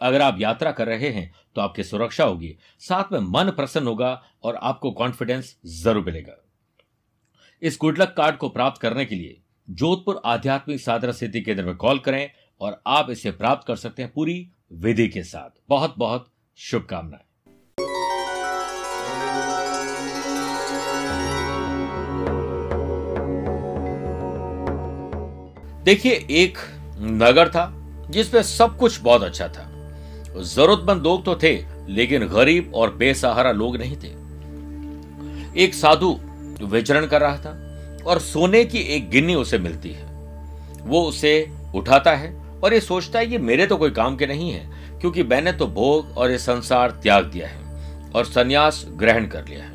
अगर 0.00 0.22
आप 0.22 0.36
यात्रा 0.40 0.70
कर 0.72 0.86
रहे 0.86 1.08
हैं 1.10 1.30
तो 1.56 1.60
आपकी 1.60 1.82
सुरक्षा 1.84 2.24
होगी। 2.24 2.56
साथ 2.80 3.12
में 3.12 3.18
मन 3.20 3.50
प्रसन्न 3.50 3.86
होगा 3.86 4.20
और 4.44 4.54
आपको 4.62 4.90
कॉन्फिडेंस 4.92 5.54
ज़रूर 5.74 6.04
मिलेगा। 6.04 6.32
इस 7.62 7.78
गुडलक 7.80 8.14
कार्ड 8.16 8.36
को 8.36 8.48
प्राप्त 8.48 8.80
करने 8.80 9.04
के 9.04 9.14
लिए 9.14 9.40
जोधपुर 9.68 10.20
आध्यात्मिक 10.24 10.80
साधना 10.80 11.12
सिद्धि 11.12 11.40
केंद्र 11.40 11.64
में 11.64 11.74
कॉल 11.76 11.98
करें 11.98 12.30
और 12.60 12.80
आप 12.86 13.10
इसे 13.10 13.30
प्राप्त 13.32 13.66
कर 13.66 13.76
सकते 13.76 14.02
हैं 14.02 14.12
पूरी 14.12 14.50
विधि 14.74 15.06
के 15.08 15.22
साथ। 15.22 15.50
बहुत 15.68 15.94
बहुत 15.98 16.26
शुभकामनाएँ। 16.58 17.22
देखिए, 25.84 26.12
एक 26.12 26.58
नगर 27.00 27.48
था 27.48 27.70
जिसमें 28.10 28.42
सब 28.42 28.76
कुछ 28.78 29.00
बहुत 29.00 29.22
अच्छा 29.22 29.48
था। 29.48 29.70
जरूरतमंद 30.36 31.02
लोग 31.02 31.24
तो 31.24 31.34
थे, 31.36 31.54
लेकिन 31.88 32.26
गरीब 32.26 32.72
और 32.74 32.94
बेसहारा 32.94 33.52
लोग 33.52 33.76
नहीं 33.76 33.96
थे। 33.96 34.12
एक 35.62 35.74
साधु 35.74 36.18
विचरण 36.62 37.06
कर 37.06 37.20
रहा 37.20 37.36
था 37.36 37.50
और 38.06 38.18
सोने 38.18 38.64
की 38.64 38.78
एक 38.96 39.08
गिन्नी 39.10 39.34
उसे 39.34 39.58
मिलती 39.58 39.90
है। 39.90 40.12
वो 40.82 41.02
उसे 41.02 41.50
उठाता 41.74 42.14
है 42.14 42.32
और 42.64 42.74
ये 42.74 42.80
सोचता 42.80 43.18
है, 43.18 43.30
ये 43.30 43.38
मेरे 43.38 43.66
तो 43.66 43.76
कोई 43.76 43.90
काम 43.90 44.16
के 44.16 44.26
नहीं 44.26 44.50
है, 44.50 44.98
क्योंकि 45.00 45.22
मैंने 45.22 45.52
तो 45.52 45.66
भोग 45.66 46.16
और 46.18 46.30
ये 46.30 46.38
संसार 46.38 46.90
त्याग 47.02 47.24
दिया 47.24 47.48
है 47.48 48.12
और 48.12 48.24
सन्यास 48.24 48.84
ग्रहण 48.90 49.26
कर 49.26 49.44
लिया 49.44 49.64
है। 49.64 49.72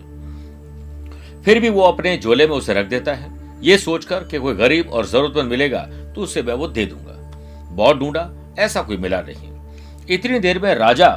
फिर 1.43 1.59
भी 1.59 1.69
वो 1.69 1.81
अपने 1.81 2.17
झोले 2.17 2.47
में 2.47 2.55
उसे 2.55 2.73
रख 2.73 2.85
देता 2.85 3.13
है। 3.13 3.37
ये 3.61 3.77
सोचकर 3.77 4.23
कि 4.23 4.37
कोई 4.37 4.55
गरीब 4.55 4.89
और 4.89 5.05
जरूरतमंद 5.05 5.49
मिलेगा 5.49 5.81
तो 6.15 6.21
उसे 6.21 6.41
मैं 6.41 6.53
वो 6.53 6.67
दे 6.67 6.85
दूँगा। 6.85 7.15
बहुत 7.75 7.97
ढूंढा, 7.97 8.29
ऐसा 8.59 8.81
कोई 8.81 8.97
मिला 8.97 9.21
नहीं। 9.21 9.51
इतनी 10.09 10.39
देर 10.39 10.59
में 10.59 10.73
राजा 10.75 11.07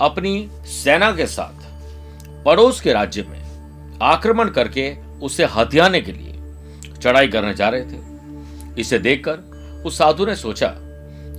अपनी 0.00 0.48
सेना 0.66 1.10
के 1.12 1.26
साथ 1.26 2.44
पड़ोस 2.44 2.80
के 2.80 2.92
राज्य 2.92 3.22
में 3.22 3.98
आक्रमण 4.02 4.48
करके 4.48 4.94
उसे 5.22 5.44
हथियाने 5.46 6.00
के 6.00 6.12
लिए 6.12 6.34
चढ़ाई 6.94 7.28
करने 7.28 7.54
जा 7.54 7.68
रहे 7.68 7.82
थे। 7.82 8.80
इसे 8.80 8.98
देखकर 8.98 9.82
उस 9.86 9.98
साधु 9.98 10.26
ने 10.26 10.34
सोचा 10.36 10.72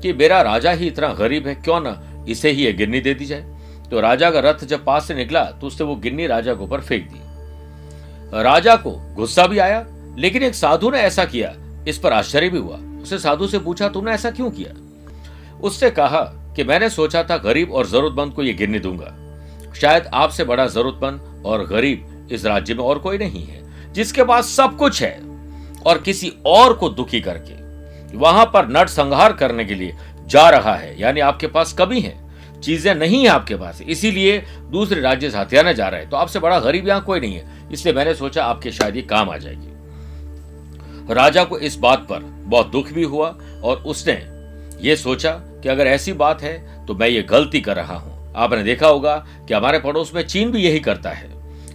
कि 0.02 0.14
मेरा 0.14 0.42
राजा 0.42 0.72
ही 0.72 0.88
इतना 0.88 1.08
गरीब 1.14 1.48
है, 1.48 1.56
क्यों 1.56 1.80
ना 1.80 2.26
इसे 2.30 2.50
ही 2.50 2.64
ये 2.64 2.74
गिन्नी 2.74 3.00
दे 3.00 3.14
दी 3.14 3.26
जाए? 3.26 3.46
तो 3.92 4.00
राजा 4.00 4.30
का 4.32 4.40
रथ 4.40 4.64
जब 4.66 4.84
पास 4.86 5.08
से 5.08 5.16
निकला 5.16 5.44
तो 5.44 5.68
उसने 5.68 5.88
वो 5.88 5.96
गिन्नी 5.96 6.28
राजा 6.28 6.54
के 6.54 6.64
ऊपर 6.64 6.82
फेंक 6.82 7.10
दी। 7.12 7.20
राजा 8.44 8.76
को 8.76 8.92
गुस्सा 9.16 9.48
भी 9.48 9.58
आया, 9.60 9.86
लेकिन 10.18 10.44
एक 10.44 10.56
साधु 10.56 10.90
ने 10.90 11.00
ऐसा 11.00 11.26
किया। 11.26 11.54
इस 11.88 11.98
पर 11.98 12.14
आश्चर्य 12.14 12.50
भी 12.50 12.58
हुआ। 12.58 12.78
उसे 13.02 13.18
साधु 13.20 13.48
से 13.48 13.60
पूछा 13.60 13.88
तुमने 13.90 14.12
ऐसा 14.12 14.32
क्यों 14.32 14.50
किया? 14.52 14.74
उससे 15.60 15.90
कहा 15.92 16.22
कि 16.56 16.64
मैंने 16.64 16.90
सोचा 16.90 17.24
था 17.24 17.38
गरीब 17.38 17.72
और 17.72 17.88
जरूरतमंद 17.88 18.34
को 18.34 18.44
ये 18.44 18.54
गिरने 18.54 18.80
दूँगा। 18.80 19.16
शायद 19.74 20.10
आपसे 20.14 20.44
बड़ा 20.44 20.66
जरूरतमंद 20.68 21.44
और 21.46 21.66
गरीब 21.66 22.30
इस 22.32 22.46
राज्य 22.46 22.74
में 22.74 22.84
और 22.84 23.00
कोई 23.00 23.18
नहीं 23.18 23.46
है, 23.46 23.94
जिसके 23.94 24.24
पास 24.24 24.50
सब 24.50 24.76
कुछ 24.78 25.02
है 25.04 25.20
और 25.86 25.98
किसी 25.98 26.34
और 26.46 26.74
को 26.74 26.90
दुखी 26.90 27.22
करके 27.22 28.18
वहाँ 28.18 28.46
पर 28.46 28.68
नट 28.70 28.90
संहार 28.90 29.34
करने 29.34 29.66
के 29.66 29.76
लिए 29.76 29.96
जा 30.28 30.50
रहा 30.50 30.76
है, 30.76 31.00
यानी 31.02 31.20
आपके 31.20 31.48
पास 31.48 31.74
कमी 31.74 32.00
है, 32.02 32.14
चीज़ें 32.62 32.94
नहीं 32.96 33.22
है 33.22 33.28
आपके 33.28 33.56
पास, 33.56 33.82
इसीलिए 33.82 34.38
दूसरे 34.72 35.02
राज्य 35.02 35.30
से 35.30 35.38
हथियाने 35.38 35.74
जा 35.74 35.88
रहे 35.88 36.02
हैं। 36.02 36.10
तो 36.10 36.18
आपसे 36.18 36.40
बड़ा 36.40 36.60
गरीब 36.60 36.88
यहाँ 36.88 37.02
कोई 37.02 37.20
नहीं 37.20 37.36
है, 37.36 37.70
इसलिए 37.72 37.96
मैंने 37.96 38.14
सोचा 38.14 38.46
आपके 38.46 38.72
शायद 38.72 38.96
ये 38.96 39.02
काम 39.02 39.30
आ 39.30 39.38
जाएगी। 39.38 41.14
राजा 41.14 41.44
को 41.44 41.58
इस 41.60 41.76
बात 41.76 42.06
पर 42.10 42.20
बहुत 42.46 42.72
दुख 42.72 42.92
भी 42.92 43.04
हुआ 43.04 43.28
और 43.64 43.84
उसने 43.86 44.14
ये 44.82 44.96
सोचा 44.96 45.32
कि 45.62 45.70
अगर 45.70 45.88
ऐसी 45.88 46.14
बात 46.14 46.42
है 46.42 46.86
तो 46.86 46.96
मैं 46.96 47.08
ये 47.08 47.22
गलती 47.24 47.62
कर 47.62 47.76
रहा 47.76 47.96
हूँ। 47.96 48.34
आपने 48.36 48.64
देखा 48.64 48.88
होगा 48.88 49.16
कि 49.48 49.54
हमारे 49.54 49.80
पड़ोस 49.80 50.14
में 50.16 50.22
चीन 50.24 50.52
भी 50.52 50.64
यही 50.64 50.80
करता 50.80 51.10
है। 51.10 51.30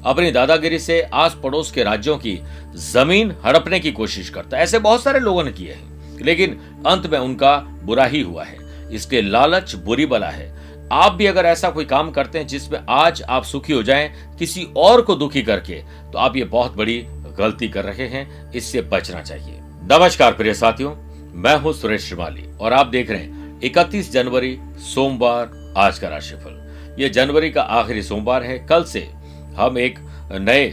अपनी 0.04 0.30
दादागिरी 0.30 0.78
से 0.78 1.00
आस 1.14 1.36
पड़ोस 1.42 1.70
के 1.70 1.82
राज्यों 1.84 2.16
की 2.19 2.38
ज़मीन 2.76 3.34
हड़पने 3.44 3.80
की 3.80 3.92
कोशिश 3.92 4.30
करता 4.30 4.56
है। 4.56 4.62
ऐसे 4.62 4.78
बहुत 4.80 5.02
सारे 5.02 5.20
लोगों 5.20 5.44
ने 5.44 5.52
किए 5.52 5.72
हैं, 5.72 6.19
लेकिन 6.20 6.58
अंत 6.86 7.06
में 7.06 7.19
उनका 7.19 7.56
बुरा 7.82 8.04
ही 8.04 8.20
हुआ 8.20 8.44
है। 8.44 8.58
इसके 8.91 9.22
लालच 9.22 9.75
बुरी 9.76 10.06
बला 10.06 10.28
है। 10.28 10.54
आप 10.92 11.12
भी 11.12 11.26
अगर 11.26 11.46
ऐसा 11.46 11.70
कोई 11.70 11.84
काम 11.84 12.10
करते 12.10 12.38
हैं 12.38 12.46
जिसमें 12.46 12.78
आज 12.91 13.22
आप 13.22 13.44
सुखी 13.44 13.72
हो 13.72 13.82
जाएँ, 13.82 14.08
किसी 14.38 14.66
और 14.76 15.00
को 15.02 15.14
दुखी 15.14 15.42
करके 15.42 15.82
तो 16.12 16.19
आप 16.19 16.36
ये 16.36 16.44
बहुत 16.46 16.76
बड़ी 16.76 16.98
गलती 17.38 17.69
कर 17.69 17.84
रहे 17.84 18.06
हैं। 18.08 18.52
इससे 18.52 18.82
बचना 18.84 19.22
चाहिए। 19.22 19.58
नमस्कार 19.91 20.32
प्रिय 20.32 20.54
साथियों, 20.54 20.94
मैं 21.34 21.56
हूँ 21.56 21.72
सुरेश 21.72 22.04
श्रीमाली 22.04 22.44
और 22.60 22.72
आप 22.72 22.86
देख 22.86 23.10
रहे 23.10 23.20
हैं 23.20 23.35
31 23.65 24.11
जनवरी, 24.12 24.59
सोमवार, 24.84 25.50
आज 25.77 25.99
का 25.99 26.09
राशिफल। 26.09 26.97
ये 26.99 27.09
जनवरी 27.09 27.50
का 27.50 27.62
आखिरी 27.62 28.03
सोमवार 28.03 28.43
है। 28.43 28.59
कल 28.67 28.84
से 28.84 29.00
हम 29.56 29.78
एक 29.78 29.99
नए 30.33 30.69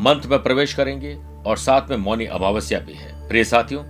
मंथ 0.00 0.26
में 0.26 0.42
प्रवेश 0.42 0.74
करेंगे 0.74 1.16
और 1.46 1.56
साथ 1.58 1.90
में 1.90 1.96
मौनी 1.96 2.26
अमावस्या 2.26 2.78
भी 2.80 2.94
है। 2.94 3.28
प्रिय 3.28 3.44
साथियों, 3.44 3.84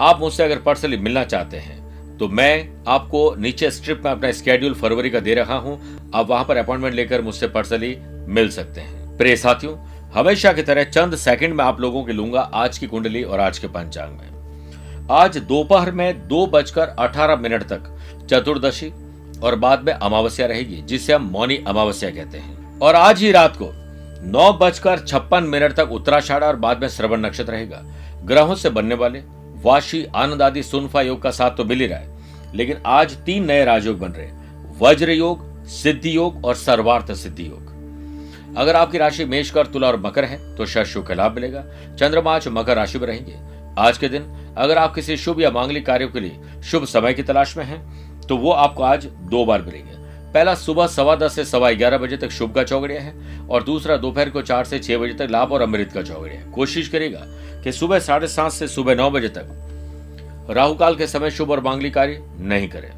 आप 0.00 0.20
मुझसे 0.20 0.42
अगर 0.42 0.58
पर्सनली 0.58 0.96
मिलना 0.96 1.24
चाहते 1.24 1.56
हैं 1.56 1.78
तो 2.18 2.28
मैं 2.28 2.84
आपको 2.88 3.34
नीचे 3.34 3.70
स्ट्रिप 3.70 4.02
में 4.04 4.10
अपना 4.12 4.32
स्केड्यूल 4.32 4.74
फरवरी 4.74 5.10
का 5.10 5.20
दे 5.20 5.34
रहा 5.34 5.56
हूँ। 5.56 5.78
आप 6.14 6.28
वहाँ 6.30 6.44
पर 6.44 6.56
अपॉइंटमेंट 6.56 6.94
लेकर 6.94 7.22
मुझसे 7.22 7.48
पर्सनली 7.48 7.96
मिल 8.28 8.50
सकते 8.50 8.80
हैं। 8.80 9.16
प्रिय 9.18 9.36
साथियों, 9.36 9.76
हमेशा 10.14 10.52
की 10.52 10.62
तरह 10.62 10.84
चंद 10.84 11.16
सेकंड 11.16 11.54
में 11.54 11.64
आप 11.64 11.80
लोगों 11.80 12.04
के 12.04 12.12
लूँगा 12.12 12.40
आज 12.40 12.78
की 12.78 12.86
कुंडली 12.86 13.22
और 13.22 13.40
आज 13.40 13.58
के 13.58 13.68
पंचांग 13.68 14.18
में। 14.18 14.39
आज 15.10 15.36
दोपहर 15.38 15.90
में 15.90 16.28
दो 16.28 16.46
बजकर 16.46 16.88
अठारह 16.98 17.36
मिनट 17.36 17.62
तक 17.62 18.26
चतुर्दशी 18.30 18.90
और 19.42 19.54
बाद 19.56 19.82
में 19.84 19.92
अमावस्या 19.92 20.46
रहेगी, 20.46 20.76
जिसे 20.82 21.12
हम 21.12 21.22
मौनी 21.32 21.56
अमावस्या 21.68 22.10
कहते 22.10 22.38
हैं। 22.38 22.78
और 22.80 22.94
आज 22.94 23.22
ही 23.22 23.30
रात 23.32 23.56
को 23.56 23.70
नौ 24.30 24.52
बजकर 24.52 24.98
छप्पन 24.98 25.44
मिनट 25.44 25.72
तक 25.72 25.92
उत्तराषाढ़ 25.92 26.44
और 26.44 26.56
बाद 26.56 26.80
में 26.80 26.88
श्रवण 26.88 27.20
नक्षत्र 27.20 27.52
रहेगा। 27.52 27.82
ग्रहों 28.24 28.54
से 28.54 28.70
बनने 28.70 28.94
वाले 28.94 29.22
वाशी, 29.64 30.04
आनंद 30.06 30.42
आदि 30.42 30.62
सुनफा 30.62 31.02
योग 31.02 31.22
का 31.22 31.30
साथ 31.30 31.56
तो 31.56 31.64
मिल 31.64 31.80
ही 31.80 31.86
रहा 31.86 31.98
है, 31.98 32.54
लेकिन 32.54 32.82
आज 32.88 33.16
तीन 33.16 33.46
नए 33.46 33.64
राजयोग 33.64 33.98
बन 33.98 34.12
रहे 34.12 34.30
वज्र 34.80 35.10
योग 35.10 35.66
सिद्धि 35.74 36.16
योग 36.16 36.44
और 36.44 36.54
सर्वार्थ 36.56 37.12
सिद्धि 37.14 37.48
योग 37.48 37.68
अगर 38.56 38.76
आपकी 38.76 38.98
राशि 38.98 39.24
मेषकर 39.24 39.66
तुला 39.66 39.88
और 39.88 40.00
मकर 40.00 40.24
है 40.24 40.38
तो 40.56 40.66
शशु 40.66 41.02
का 41.02 41.14
लाभ 41.14 41.34
मिलेगा। 41.34 41.64
चंद्रमा 41.98 42.34
आज 42.34 42.48
मकर 42.48 42.76
राशि 42.76 42.98
में 42.98 43.06
रहेंगे। 43.06 43.49
आज 43.78 43.98
के 43.98 44.08
दिन, 44.08 44.22
अगर 44.56 44.78
आप 44.78 44.94
किसी 44.94 45.16
शुभ 45.16 45.40
या 45.40 45.50
मांगलिक 45.50 45.86
कार्यों 45.86 46.08
के 46.08 46.20
लिए 46.20 46.62
शुभ 46.62 46.84
समय 46.86 47.14
की 47.14 47.22
तलाश 47.22 47.56
में 47.56 47.64
हैं 47.64 47.80
तो 48.20 48.36
वो 48.36 48.50
आपको 48.52 48.82
आज 48.82 49.04
दो 49.04 49.44
बार 49.44 49.62
मिलेंगे। 49.62 49.98
पहला, 50.34 50.54
सुबह 50.54 50.86
सवा 50.86 51.14
दस 51.16 51.34
से 51.34 51.44
सवा 51.44 51.70
ग्यारह 51.72 51.98
बजे 51.98 52.16
तक 52.16 52.30
शुभ 52.30 52.54
का 52.54 52.62
चौगड़िया 52.64 53.00
है, 53.00 53.14
और 53.48 53.62
दूसरा, 53.62 53.96
दोपहर 53.96 54.30
को 54.30 54.42
चार 54.42 54.64
से 54.64 54.78
छह 54.78 54.98
बजे 54.98 55.14
तक 55.14 55.28
लाभ 55.30 55.52
और 55.52 55.62
अमृत 55.62 55.92
का 55.92 56.02
चौगड़िया 56.02 56.40
है। 56.40 56.50
कोशिश 56.52 56.88
करेगा 56.88 57.24
कि 57.64 57.72
सुबह 57.72 57.98
साढ़े 57.98 58.26
सात 58.28 58.52
से 58.52 58.68
सुबह 58.68 58.94
नौ 58.94 59.10
बजे 59.10 59.28
तक 59.28 60.46
राहु 60.50 60.74
काल 60.74 60.96
के 60.96 61.06
समय 61.06 61.30
शुभ 61.30 61.50
और 61.50 61.60
मांगलिक 61.60 61.94
कार्य 61.94 62.22
नहीं 62.40 62.68
करें। 62.68 62.90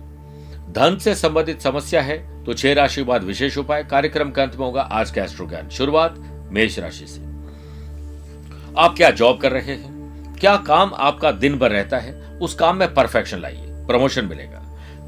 धन 0.72 0.96
से 0.98 1.14
संबंधित 1.14 1.60
समस्या 1.60 2.02
है 2.02 2.44
तो 2.44 2.54
छह 2.54 2.72
राशि 2.74 2.96
के 2.96 3.02
बाद 3.02 3.24
विशेष 3.24 3.58
उपाय, 3.58 3.84
कार्यक्रम 3.84 4.30
के 4.30 4.40
अंत 4.40 4.56
में 4.56 4.66
होगा 4.66 4.82
आज 4.82 5.10
का 5.10 5.22
एस्ट्रो 5.22 5.46
ज्ञान 5.46 5.68
शुरुआत 5.68 6.14
मेष 6.52 6.78
राशि 6.78 7.06
से। 7.06 7.20
आप 8.78 8.94
क्या 8.96 9.10
जॉब 9.12 9.40
कर 9.40 9.52
रहे 9.52 9.72
हैं? 9.72 9.91
क्या 10.42 10.56
काम 10.58 10.92
आपका 10.96 11.30
दिन 11.32 11.58
भर 11.58 11.70
रहता 11.70 11.98
है, 11.98 12.12
उस 12.38 12.54
काम 12.54 12.76
में 12.76 12.92
परफेक्शन 12.94 13.38
लाइए 13.38 13.66
प्रमोशन 13.86 14.24
मिलेगा। 14.24 14.60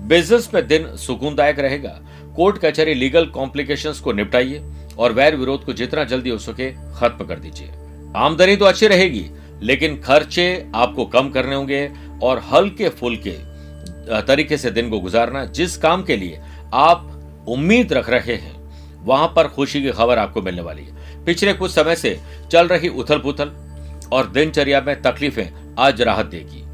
बिज़नेस 0.08 0.48
में 0.54 0.66
दिन 0.66 0.86
सुकूनदायक 0.96 1.58
रहेगा। 1.58 1.98
कोर्ट 2.36 2.58
कचहरी 2.58 2.94
लीगल 2.94 3.26
कॉम्प्लिकेशंस 3.26 4.00
को 4.00 4.12
निपटाइए 4.12 4.62
और 4.98 5.12
वैर 5.12 5.36
विरोध 5.36 5.64
को 5.64 5.72
जितना 5.72 6.04
जल्दी 6.04 6.30
हो 6.30 6.38
सके 6.38 6.70
खत्म 6.72 7.26
कर 7.26 7.38
दीजिए। 7.38 7.70
आमदनी 8.16 8.56
तो 8.56 8.64
अच्छी 8.64 8.86
रहेगी, 8.86 9.24
लेकिन 9.62 10.00
खर्चे 10.00 10.46
आपको 10.74 11.04
कम 11.06 11.30
करने 11.30 11.54
होंगे 11.54 11.90
और 12.22 12.42
हल्के 12.52 12.88
फुल्के 12.90 13.36
तरीके 14.22 14.56
से 14.56 14.70
दिन 14.70 14.90
को 14.90 15.00
गुजारना, 15.00 15.44
जिस 15.46 15.76
काम 15.76 16.04
के 16.04 16.16
लिए 16.16 16.40
आप 16.74 17.44
उम्मीद 17.48 17.92
रख 17.92 18.10
रहे 18.10 18.36
हैं, 18.36 18.54
वहाँ 19.04 19.32
पर 19.36 19.48
खुशी 19.48 19.82
की 19.82 19.90
खबर 19.90 20.18
आपको 20.18 20.42
मिलने 20.42 20.62
वाली 20.62 20.84
है। 20.84 21.24
पिछले 21.24 21.52
कुछ 21.54 21.70
समय 21.70 21.96
से 21.96 22.18
चल 22.50 22.68
रही 22.68 22.88
उथल 22.88 23.18
पुथल 23.18 23.52
और 24.12 24.26
दिनचर्या 24.26 24.80
में 24.80 25.02
तकलीफें 25.02 25.74
आज 25.78 26.02
राहत 26.02 26.26
देगी। 26.26 26.64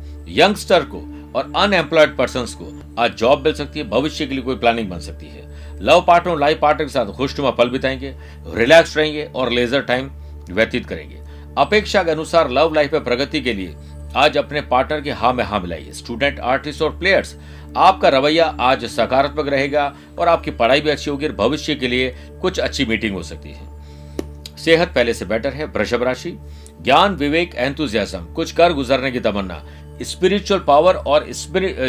यंगस्टर 0.41 0.83
को 0.83 0.99
और 1.35 1.53
अनएम्प्लॉयड 1.57 2.17
पर्सन 2.17 2.41
को 2.41 3.03
आज 3.03 3.15
जॉब 3.15 3.45
मिल 3.45 3.55
सकती 3.55 3.79
है, 3.79 3.89
भविष्य 3.89 4.27
के 4.27 4.35
लिए 4.35 4.45
कोई 4.45 4.57
प्लानिंग 4.57 4.91
बन 4.91 4.99
सकती 4.99 5.27
है। 5.27 5.51
लव 5.83 6.05
पार्टनर 6.09 6.39
लाइफ 6.39 6.59
पार्टनर 6.59 6.85
के 6.85 6.93
साथ 6.93 7.07
खुशनुमा 7.07 7.51
पल 7.51 7.69
बिताएँगे 7.69 8.15
रिलैक्स 8.55 8.97
रहेंगे 8.97 9.25
और 9.25 9.51
लेजर 9.51 9.81
टाइम 9.81 10.11
व्यतीत 10.51 10.87
करेंगे। 10.87 11.21
अपेक्षा 11.59 12.03
के 12.03 12.11
अनुसार 12.11 12.51
लव 12.51 12.75
लाइफ 12.75 12.93
में 12.93 13.05
प्रगति 13.05 13.41
के 13.41 13.53
लिए 13.53 13.75
आज 14.17 14.37
अपने 14.37 14.61
पार्टनर 14.61 15.01
के 15.01 15.11
हाँ 15.11 15.33
में 15.33 15.45
हाँ 15.45 15.61
मिलाइए। 15.61 15.93
स्टूडेंट, 15.93 16.41
आर्टिस्ट 16.41 16.83
और 16.83 16.99
प्लेयर्स, 16.99 17.37
आपका 17.77 18.09
रवैया 18.09 18.57
आज 18.61 18.85
सकारात्मक 18.85 19.49
रहेगा 19.49 19.95
और 20.19 20.29
आपकी 20.29 20.51
पढ़ाई 20.51 20.81
भी 20.81 20.91
अच्छी 20.91 21.11
होगी 21.11 21.27
और 21.27 21.33
भविष्य 21.33 21.75
के 21.75 21.89
लिए 21.89 22.17
कुछ 22.41 22.61
अच्छी 22.61 22.85
मीटिंग 22.85 23.15
हो 23.15 23.23
सकती 23.23 23.51
है। 23.51 23.69
सेहत 24.57 24.89
पहले 24.89 25.15
से 25.15 25.25
बेटर 25.25 25.53
है, 25.53 25.65
वृषभ 25.65 26.03
राशि। 26.03 26.39
ज्ञान, 26.85 27.15
विवेक 27.15 27.55
एंथुजियाज्म 27.55 28.25
कुछ 28.35 28.53
कर 28.53 28.73
गुजरने 28.73 29.11
की 29.11 29.21
तमन्ना 29.21 29.65
स्पिरिचुअल 30.03 30.61
पावर 30.61 30.95
और 30.97 31.27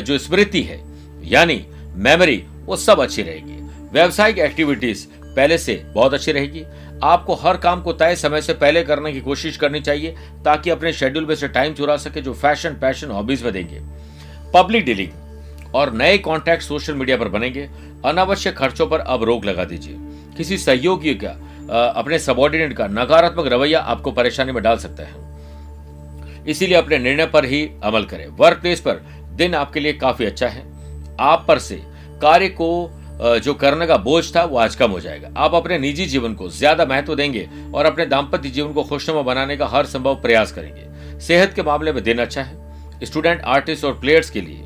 जो 0.01 0.17
स्मृति 0.17 0.61
है, 0.61 0.79
यानी 1.23 1.65
मेमोरी 1.95 2.43
वो 2.65 2.75
सब 2.77 2.99
अच्छी 2.99 3.21
रहेगी। 3.21 3.59
व्यवसायिक 3.93 4.37
एक्टिविटीज़ 4.39 5.05
पहले 5.25 5.57
से 5.57 5.73
बहुत 5.95 6.13
अच्छी 6.13 6.31
रहेगी। 6.31 6.63
आपको 7.03 7.35
हर 7.35 7.57
काम 7.57 7.81
को 7.81 7.93
तय 7.93 8.15
समय 8.15 8.41
से 8.41 8.53
पहले 8.53 8.83
करने 8.83 9.11
की 9.13 9.21
कोशिश 9.21 9.57
करनी 9.57 9.79
चाहिए, 9.79 10.15
ताकि 10.45 10.69
अपने 10.69 10.93
शेड्यूल 10.93 11.25
में 11.25 11.35
से 11.35 11.47
टाइम 11.47 11.73
चुरा 11.73 11.95
सके 11.97 12.21
जो 12.21 12.33
फ़ैशन 12.33 12.73
पैशन 12.73 13.11
हॉबीज 13.11 13.43
में 13.43 13.51
देंगे। 13.53 13.79
पब्लिक 14.53 14.85
डीलिंग 14.85 15.73
और 15.75 15.93
नए 15.93 16.17
कॉन्टैक्ट 16.17 16.63
सोशल 16.63 16.93
मीडिया 16.93 17.17
पर 17.17 17.29
बनेंगे। 17.29 17.69
अनावश्यक 18.05 18.57
खर्चों 18.57 18.87
पर 18.87 18.99
अब 18.99 19.23
रोक 19.23 19.45
लगा 19.45 19.63
दीजिए। 19.63 19.95
किसी 20.37 20.57
सहयोगी 20.57 21.13
का 21.15 21.35
अपने 21.71 22.19
सबॉर्डिनेट 22.19 22.73
का 22.73 22.87
नकारात्मक 22.89 23.47
रवैया 23.47 23.79
आपको 23.81 24.11
परेशानी 24.11 24.51
में 24.51 24.61
डाल 24.63 24.77
सकता 24.77 25.03
है। 25.03 26.45
इसीलिए 26.45 26.77
अपने 26.77 26.97
निर्णय 26.97 27.25
पर 27.25 27.45
ही 27.45 27.69
अमल 27.83 28.05
करें। 28.05 28.27
वर्क 28.29 28.61
प्लेस 28.61 28.79
पर 28.79 29.01
दिन 29.33 29.55
आपके 29.55 29.79
लिए 29.79 29.93
काफ़ी 29.95 30.25
अच्छा 30.25 30.47
है। 30.47 30.63
आप 31.19 31.45
पर 31.47 31.59
से 31.59 31.81
कार्य 32.21 32.47
को 32.51 32.91
जो 33.39 33.53
करने 33.53 33.85
का 33.87 33.97
बोझ 33.97 34.35
था, 34.35 34.43
वो 34.43 34.57
आज 34.57 34.75
कम 34.75 34.91
हो 34.91 34.99
जाएगा। 34.99 35.29
आप 35.37 35.55
अपने 35.55 35.77
निजी 35.79 36.05
जीवन 36.05 36.33
को 36.33 36.49
ज़्यादा 36.49 36.85
महत्व 36.85 37.15
देंगे 37.15 37.47
और 37.73 37.85
अपने 37.85 38.05
दाम्पत्य 38.05 38.49
जीवन 38.49 38.73
को 38.73 38.83
खुशनुमा 38.83 39.21
बनाने 39.23 39.57
का 39.57 39.67
हर 39.67 39.85
संभव 39.85 40.15
प्रयास 40.21 40.51
करेंगे। 40.51 41.19
सेहत 41.19 41.53
के 41.53 41.63
मामले 41.63 41.91
में 41.93 42.03
दिन 42.03 42.19
अच्छा 42.19 42.41
है। 42.41 43.05
स्टूडेंट 43.05 43.41
आर्टिस्ट 43.41 43.85
और 43.85 43.99
प्लेयर्स 43.99 44.29
के 44.29 44.41
लिए 44.41 44.65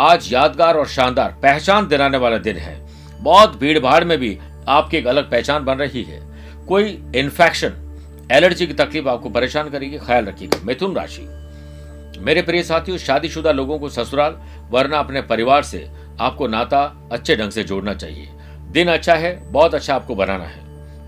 आज 0.00 0.32
यादगार 0.32 0.76
और 0.76 0.86
शानदार 0.88 1.36
पहचान 1.42 1.86
दिलाने 1.88 2.18
वाला 2.18 2.38
दिन 2.38 2.56
है। 2.56 2.76
बहुत 3.20 3.56
भीड़ 3.56 3.78
भाड़ 3.78 4.02
में 4.04 4.16
भी 4.18 4.38
आपकी 4.68 4.96
एक 4.96 5.06
अलग 5.06 5.30
पहचान 5.30 5.64
बन 5.64 5.78
रही 5.78 6.02
है। 6.02 6.20
कोई 6.68 7.12
इन्फेक्शन 7.16 7.72
एलर्जी 8.32 8.66
की 8.66 8.74
तकलीफ़ 8.74 9.08
आपको 9.08 9.30
परेशान 9.30 9.70
करेगी, 9.70 9.98
ख्याल 9.98 10.24
रखिएगा। 10.24 10.58
मिथुन 10.64 10.94
राशि। 10.94 11.22
मेरे 12.18 12.42
प्रिय 12.42 12.62
साथियों, 12.62 12.98
शादीशुदा 12.98 13.52
लोगों 13.52 13.78
को 13.78 13.88
ससुराल, 13.88 14.36
वरना 14.70 14.98
अपने 14.98 15.22
परिवार 15.22 15.62
से 15.62 15.90
आपको 16.20 16.46
नाता 16.46 17.08
अच्छे 17.12 17.36
ढंग 17.36 17.50
से 17.50 17.64
जोड़ना 17.64 17.94
चाहिए। 17.94 18.28
दिन 18.70 18.88
अच्छा 18.88 19.14
है, 19.14 19.52
बहुत 19.52 19.74
अच्छा 19.74 19.94
आपको 19.94 20.14
बनाना 20.14 20.44
है। 20.44 20.60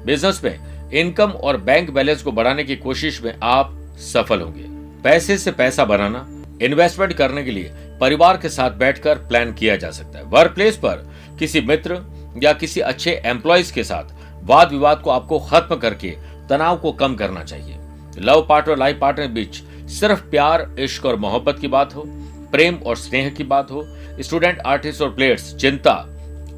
बिज़नेस 0.04 0.40
में 0.44 0.90
इनकम 0.90 1.30
और 1.30 1.56
बैंक 1.56 1.90
बैलेंस 1.90 2.22
को 2.22 2.32
बढ़ाने 2.32 2.64
की 2.64 2.76
कोशिश 2.76 3.22
में 3.22 3.34
आप 3.42 3.96
सफल 3.98 4.40
होंगे। 4.40 4.64
पैसे 5.02 5.38
से 5.38 5.52
पैसा 5.52 5.84
बनाना 5.84 6.26
इन्वेस्टमेंट 6.62 7.12
करने 7.12 7.44
के 7.44 7.50
लिए 7.50 7.72
परिवार 8.00 8.36
के 8.36 8.48
साथ 8.48 8.70
बैठकर 8.70 9.14
प्लान 9.14 9.52
किया 9.52 9.76
जा 9.76 9.90
सकता 9.90 10.18
है। 10.18 10.24
वर्क 10.24 10.52
प्लेस 10.52 10.76
पर 10.76 11.12
किसी 11.38 11.60
मित्र 11.60 12.02
या 12.42 12.52
किसी 12.52 12.80
अच्छे 12.80 13.22
एम्प्लॉयज़ 13.24 13.72
के 13.72 13.84
साथ 13.84 14.17
वाद 14.48 14.72
विवाद 14.72 15.00
को 15.00 15.10
आपको 15.10 15.38
खत्म 15.38 15.76
करके 15.76 16.10
तनाव 16.50 16.76
को 16.76 16.92
कम 16.92 17.14
करना 17.14 17.44
चाहिए। 17.44 17.76
लव 18.18 18.46
पार्टनर, 18.48 18.78
लाइफ 18.78 18.98
पार्टनर 19.00 19.26
बीच 19.26 19.56
सिर्फ़ 19.90 20.20
प्यार, 20.20 20.76
इश्क 20.78 21.06
और 21.06 21.16
मोहब्बत 21.16 21.58
की 21.58 21.68
बात 21.68 21.94
हो, 21.94 22.04
प्रेम 22.52 22.74
और 22.74 22.96
स्नेह 22.96 23.30
की 23.30 23.44
बात 23.44 23.70
हो, 23.70 23.84
स्टूडेंट, 24.20 24.60
आर्टिस्ट 24.60 25.02
और 25.02 25.14
प्लेयर्स, 25.14 25.56
चिंता, 25.56 26.06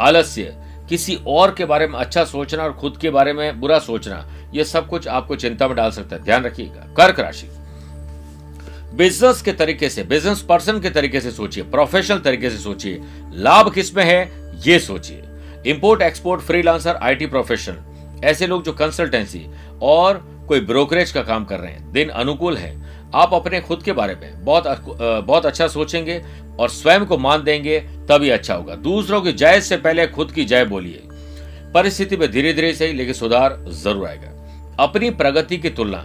आलस्य, 0.01 0.57
किसी 0.89 1.19
और 1.27 1.55
के 1.55 1.65
बारे 1.65 1.87
में 1.87 1.99
अच्छा 1.99 2.25
सोचना 2.25 2.63
और 2.63 2.73
खुद 2.73 2.97
के 2.97 3.11
बारे 3.11 3.33
में 3.33 3.61
बुरा 3.61 3.79
सोचना 3.79 4.29
यह 4.55 4.65
सब 4.65 4.89
कुछ 4.89 5.09
आपको 5.09 5.37
चिंता 5.37 5.69
में 5.69 5.77
डाल 5.77 5.91
सकता 5.91 6.17
है। 6.17 6.23
ध्यान 6.23 6.45
रखिएगा। 6.45 6.95
कर्क 6.97 7.21
राशि। 7.21 7.49
बिज़नेस 8.95 9.43
के 9.43 9.53
तरीके 9.53 9.89
से, 9.89 10.03
बिज़नेस 10.03 10.41
पर्सन 10.41 10.81
के 10.81 10.91
तरीके 10.91 11.21
से 11.21 11.31
सोचिए, 11.31 11.65
प्रोफेशनल 11.65 12.19
तरीके 12.19 12.51
से 12.51 12.59
सोचिए, 12.59 13.03
लाभ 13.33 13.75
किसमें 13.75 14.05
है, 14.05 14.33
ये 14.67 14.79
सोचिए। 14.79 15.23
Import 15.67 16.03
export 16.03 16.41
freelancer 16.41 16.97
IT 16.97 17.27
professional 17.27 18.25
ऐसे 18.25 18.47
लोग 18.47 18.63
जो 18.65 18.73
कंसल्टेंसी 18.73 19.47
और 19.83 20.19
कोई 20.49 20.61
ब्रोकरेज 20.61 21.11
का 21.11 21.23
काम 21.23 21.45
कर 21.45 21.59
रहे 21.61 21.73
हैं, 21.73 21.91
दिन 21.93 22.09
अनुकूल 22.09 22.57
है। 22.57 22.75
आप 23.15 23.35
अपने 23.35 23.61
खुद 23.61 23.83
के 23.83 23.93
बारे 23.93 24.15
में 24.15 24.45
बहुत 24.45 24.85
बहुत 24.99 25.47
अच्छा 25.47 25.67
सोचेंगे 25.69 26.21
और 26.61 26.69
स्वयं 26.69 27.05
को 27.07 27.19
मान 27.19 27.43
देंगे, 27.45 27.79
तभी 28.09 28.31
अच्छा 28.31 28.55
होगा। 28.55 28.75
दूसरों 28.77 29.21
की 29.23 29.33
जय 29.33 29.61
से 29.61 29.77
पहले 29.77 30.07
खुद 30.07 30.33
की 30.33 30.45
जय 30.45 30.65
बोलिए। 30.65 31.03
परिस्थिति 31.75 32.17
में 32.17 32.31
धीरे 32.31 32.53
धीरे 32.53 32.73
सही 32.75 32.93
लेकिन 32.93 33.15
सुधार 33.15 33.59
ज़रूर 33.73 34.07
आएगा। 34.09 34.29
अपनी 34.79 35.11
प्रगति 35.11 35.57
की 35.57 35.71
तुलना, 35.71 35.99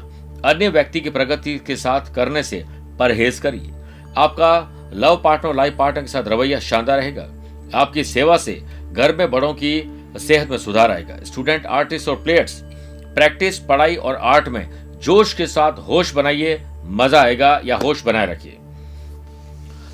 अन्य 0.45 0.69
व्यक्ति 0.69 0.99
की 0.99 1.09
प्रगति 1.09 1.57
के 1.67 1.75
साथ 1.75 2.13
करने 2.15 2.43
से 2.43 2.63
परहेज 2.99 3.39
करिए। 3.39 3.71
आपका 4.17 4.91
लव 4.93 5.21
पार्टनर, 5.23 5.55
लाइफ 5.55 5.75
पार्टनर 5.77 6.01
के 6.01 6.07
साथ 6.07 6.27
रवैया 6.27 6.59
शानदार 6.61 6.99
रहेगा। 6.99 7.27
आपकी 7.75 8.03
सेवा 8.03 8.37
से 8.37 8.61
घर 8.91 9.15
में 9.15 9.29
बड़ों 9.31 9.53
की 9.53 9.81
सेहत 10.17 10.49
में 10.49 10.57
सुधार 10.57 10.91
आएगा। 10.91 11.17
स्टूडेंट 11.23 11.65
आर्टिस्ट 11.67 12.09
और 12.09 12.15
प्लेयर्स 12.15 12.61
प्रैक्टिस 13.15 13.59
पढ़ाई 13.59 13.95
और 13.95 14.15
आर्ट 14.15 14.47
में 14.47 14.67
जोश 14.99 15.33
के 15.33 15.47
साथ 15.47 15.79
होश 15.79 16.13
बनाइए, 16.13 16.61
मज़ा 16.85 17.21
आएगा 17.21 17.59
या 17.65 17.75
होश 17.77 18.03
बनाए 18.03 18.25
रखिए। 18.25 18.57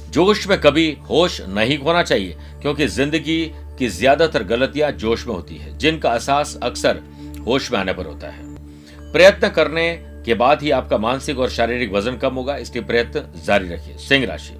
जोश 0.10 0.48
में 0.48 0.60
कभी 0.60 0.92
होश 1.10 1.40
नहीं 1.50 1.78
खोना 1.78 2.04
चाहिए, 2.04 2.36
क्योंकि 2.62 2.88
ज़िंदगी 2.88 3.44
की 3.80 3.88
ज़्यादातर 3.90 4.44
गलतियाँ 4.44 4.92
जोश 4.94 5.26
में 5.28 5.34
होती 5.34 5.56
है, 5.56 5.78
जिनका 5.78 6.14
एहसास 6.14 6.58
अक्सर 6.64 7.02
होश 7.48 7.72
में 7.72 7.80
आने 7.80 7.94
पर 7.94 8.06
होता 8.06 8.28
है। 8.28 9.12
प्रयत्न 9.12 9.50
करने 9.50 9.92
के 10.26 10.34
बाद 10.34 10.62
ही 10.62 10.72
आपका 10.72 10.98
मानसिक 11.00 11.40
और 11.40 11.50
शारीरिक 11.50 11.94
वज़न 11.94 12.18
कम 12.18 12.34
होगा, 12.34 12.58
इसलिए 12.58 12.84
प्रयत्न 12.84 13.44
जारी 13.46 13.70
रखिए। 13.70 13.98
सिंह 14.00 14.26
राशि। 14.26 14.54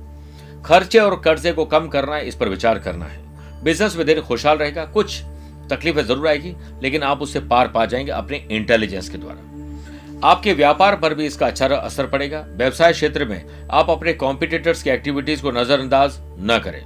खर्चे 0.66 1.00
और 1.00 1.20
कर्जे 1.20 1.52
को 1.52 1.66
कम 1.66 1.88
करना 1.88 2.16
है, 2.16 2.28
इस 2.28 2.36
पर 2.36 2.50
विचार 2.50 2.80
करना 2.80 3.06
है। 3.06 3.20
बिज़नेस 3.64 3.96
में 3.96 4.06
दिन 4.06 4.22
खुशहाल 4.22 4.58
रहेगा, 4.58 4.86
कुछ 4.86 5.22
तकलीफें 5.70 6.02
ज़रूर 6.02 6.28
आएगी, 6.28 6.56
लेकिन 6.84 7.04
आप 7.04 7.22
उससे 7.22 7.40
पार 7.40 7.68
पा 7.68 7.86
जाएँगे 7.86 8.12
अपने 8.12 8.48
इंटेलिजेंस 8.52 9.10
के 9.10 9.18
द्वारा। 9.18 9.48
आपके 10.28 10.54
व्यापार 10.54 10.96
पर 10.96 11.14
भी 11.14 11.26
इसका 11.26 11.48
अच्छा 11.48 11.68
असर 11.68 12.08
पड़ेगा। 12.08 12.46
व्यवसाय 12.50 12.94
क्षेत्र 12.94 13.26
में 13.26 13.68
आप 13.72 13.90
अपने 13.90 14.14
कॉम्पिटिटर्स 14.14 14.84
की 14.84 14.90
एक्टिविटीज़ 14.90 15.42
को 15.42 15.52
नजरअंदाज 15.52 16.18
न 16.40 16.60
करें। 16.64 16.82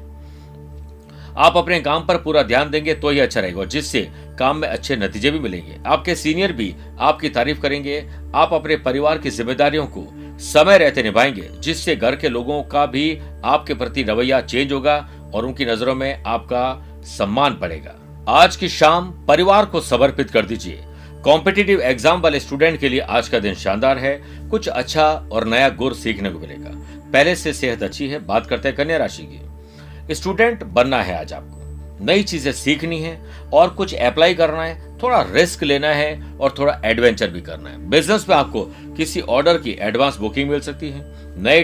आप 1.38 1.58
अपने 1.58 1.80
काम 1.82 2.06
पर 2.06 2.18
पूरा 2.18 2.44
ध्यान 2.44 2.70
देंगे 2.70 2.94
तो 2.94 3.10
ही 3.10 3.20
अच्छा 3.20 3.42
रहेगा 3.42 3.66
जिससे 3.66 4.02
काम 4.40 4.58
में 4.58 4.68
अच्छे 4.68 4.96
नतीजे 4.96 5.32
भी 5.32 5.40
मिलेंगे। 5.40 5.78
आपके 5.86 6.16
सीनियर 6.16 6.52
भी 6.52 6.76
आपकी 7.00 7.30
तारीफ़ 7.30 7.60
करेंगे। 7.62 8.00
आप 8.36 8.54
अपने 8.54 8.76
परिवार 8.78 9.18
की 9.18 9.30
जिम्मेदारियों 9.30 9.86
को 9.88 10.02
समय 10.40 10.78
रहते 10.78 11.04
निभाएँगे, 11.04 11.50
जिससे 11.60 11.96
घर 11.96 12.16
के 12.16 12.30
लोगों 12.30 12.64
का 12.64 12.86
भी 12.86 13.20
आपके 13.46 13.74
प्रति 13.74 14.04
रवैया 14.04 14.42
चेंज 14.42 14.72
होगा 14.72 15.10
और 15.34 15.46
उनकी 15.46 15.66
नज़रों 15.66 15.96
में 15.96 16.24
आपका 16.24 17.02
सम्मान 17.04 17.54
बढ़ेगा। 17.54 17.96
आज 18.30 18.56
की 18.56 18.70
शाम 18.70 19.26
परिवार 19.28 19.66
को 19.66 19.82
समर्पित 19.82 20.32
कर 20.32 20.46
दीजिए। 20.46 20.84
कॉम्पिटिटिव 21.24 21.82
एग्ज़ाम 21.82 22.22
वाले 22.22 22.40
स्टूडेंट 22.40 22.80
के 22.80 22.90
लिए 22.90 23.00
आज 23.00 23.30
का 23.30 23.40
दिन 23.40 23.54
शानदार 23.54 23.98
है। 23.98 24.50
कुछ 24.50 24.68
अच्छा 24.68 25.30
और 25.32 25.46
नया 25.46 25.70
गुर 25.70 25.94
सीखने 25.94 26.30
को 26.30 26.40
मिलेगा। 26.40 26.72
पहले 27.12 27.36
से 27.36 27.54
सेहत 27.54 27.84
अच्छी 27.84 28.08
है, 28.08 28.26
बात 28.26 28.48
करते 28.48 28.68
हैं 28.68 28.78
कन्या 28.78 28.98
राशि 28.98 29.24
की। 29.24 30.16
स्टूडेंट 30.16 30.64
बनना 30.64 31.02
है 31.02 31.20
आज 31.20 31.34
आपको। 31.34 32.06
नई 32.06 32.24
चीज़ें 32.24 32.52
सीखनी 32.52 33.02
है 33.02 33.20
और 33.54 33.70
कुछ 33.70 33.94
अप्लाई 33.96 34.34
करना 34.34 34.64
है 34.64 34.95
थोड़ा 35.06 35.22
रिस्क 35.32 35.64
लेना 35.64 35.88
है 35.88 36.38
और 36.38 36.54
थोड़ा 36.60 36.80
एडवेंचर 36.86 37.30
भी 37.30 37.42
करना 37.42 37.70
है। 37.70 37.90
बिज़नेस 37.90 38.26
में 38.30 38.36
आपको 38.36 38.62
किसी 38.98 39.22
ऑर्डर 39.22 39.58
की 39.58 39.76
एडवांस 39.82 40.18
बुकिंग 40.18 40.50
मिल 40.50 40.60
सकती 40.62 40.90
है, 40.90 41.04
नए 41.38 41.64